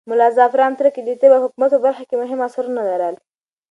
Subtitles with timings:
[0.09, 3.15] ملا زعفران تره کى د طب او حکمت په برخه کې مهم اثرونه لرل.